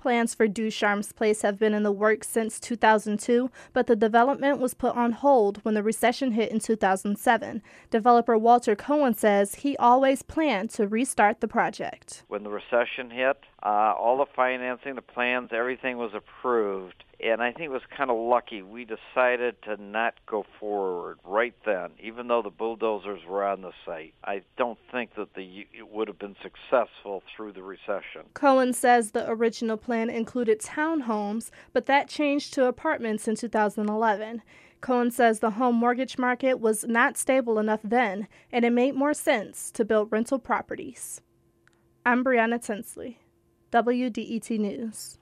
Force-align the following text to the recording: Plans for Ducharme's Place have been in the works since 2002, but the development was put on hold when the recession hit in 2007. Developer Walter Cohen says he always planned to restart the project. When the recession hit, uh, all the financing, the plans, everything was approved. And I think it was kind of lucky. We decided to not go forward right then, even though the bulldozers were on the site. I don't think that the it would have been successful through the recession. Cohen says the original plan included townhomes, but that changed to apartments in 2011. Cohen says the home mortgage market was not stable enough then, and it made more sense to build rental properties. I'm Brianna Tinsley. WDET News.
Plans 0.00 0.34
for 0.34 0.48
Ducharme's 0.48 1.12
Place 1.12 1.42
have 1.42 1.58
been 1.58 1.74
in 1.74 1.82
the 1.82 1.92
works 1.92 2.26
since 2.26 2.58
2002, 2.58 3.50
but 3.74 3.86
the 3.86 3.94
development 3.94 4.58
was 4.58 4.72
put 4.72 4.96
on 4.96 5.12
hold 5.12 5.58
when 5.58 5.74
the 5.74 5.82
recession 5.82 6.32
hit 6.32 6.50
in 6.50 6.58
2007. 6.58 7.60
Developer 7.90 8.38
Walter 8.38 8.74
Cohen 8.74 9.12
says 9.12 9.56
he 9.56 9.76
always 9.76 10.22
planned 10.22 10.70
to 10.70 10.88
restart 10.88 11.40
the 11.40 11.48
project. 11.48 12.24
When 12.28 12.44
the 12.44 12.48
recession 12.48 13.10
hit, 13.10 13.44
uh, 13.62 13.92
all 13.94 14.16
the 14.16 14.26
financing, 14.34 14.94
the 14.94 15.02
plans, 15.02 15.50
everything 15.52 15.98
was 15.98 16.12
approved. 16.14 17.04
And 17.22 17.42
I 17.42 17.52
think 17.52 17.66
it 17.66 17.70
was 17.70 17.82
kind 17.94 18.10
of 18.10 18.16
lucky. 18.16 18.62
We 18.62 18.84
decided 18.86 19.56
to 19.62 19.76
not 19.76 20.14
go 20.26 20.44
forward 20.58 21.18
right 21.24 21.54
then, 21.66 21.90
even 22.02 22.28
though 22.28 22.42
the 22.42 22.50
bulldozers 22.50 23.20
were 23.28 23.44
on 23.44 23.60
the 23.60 23.72
site. 23.84 24.14
I 24.24 24.42
don't 24.56 24.78
think 24.90 25.14
that 25.16 25.34
the 25.34 25.66
it 25.72 25.90
would 25.90 26.08
have 26.08 26.18
been 26.18 26.36
successful 26.42 27.22
through 27.34 27.52
the 27.52 27.62
recession. 27.62 28.22
Cohen 28.34 28.72
says 28.72 29.10
the 29.10 29.28
original 29.30 29.76
plan 29.76 30.08
included 30.08 30.60
townhomes, 30.60 31.50
but 31.72 31.86
that 31.86 32.08
changed 32.08 32.54
to 32.54 32.66
apartments 32.66 33.28
in 33.28 33.36
2011. 33.36 34.42
Cohen 34.80 35.10
says 35.10 35.40
the 35.40 35.50
home 35.50 35.76
mortgage 35.76 36.16
market 36.16 36.58
was 36.58 36.84
not 36.84 37.18
stable 37.18 37.58
enough 37.58 37.80
then, 37.84 38.28
and 38.50 38.64
it 38.64 38.72
made 38.72 38.94
more 38.94 39.12
sense 39.12 39.70
to 39.72 39.84
build 39.84 40.10
rental 40.10 40.38
properties. 40.38 41.20
I'm 42.06 42.24
Brianna 42.24 42.64
Tinsley. 42.64 43.18
WDET 43.72 44.58
News. 44.58 45.18